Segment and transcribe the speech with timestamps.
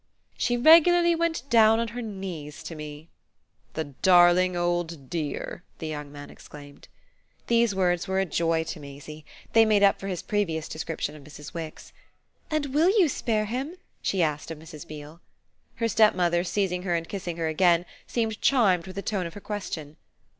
[0.35, 3.09] "She regularly went down on her knees to me."
[3.75, 6.87] "The darling old dear!" the young man exclaimed.
[7.45, 11.23] These words were a joy to Maisie they made up for his previous description of
[11.23, 11.53] Mrs.
[11.53, 11.93] Wix.
[12.49, 14.87] "And WILL you spare him?" she asked of Mrs.
[14.87, 15.21] Beale.
[15.75, 19.39] Her stepmother, seizing her and kissing her again, seemed charmed with the tone of her
[19.39, 19.97] question.